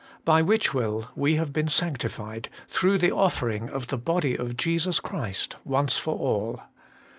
[0.25, 4.99] By which will we have been sanctified, through the offering of the body of Jesus
[4.99, 6.63] Christ once for all.'